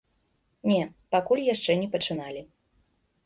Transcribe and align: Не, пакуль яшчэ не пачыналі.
Не, 0.71 0.77
пакуль 1.15 1.43
яшчэ 1.53 1.71
не 1.81 1.89
пачыналі. 1.97 2.41